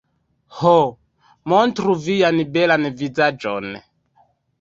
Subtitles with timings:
[0.59, 0.77] Ho...
[1.53, 3.69] montru vian belan vizaĝon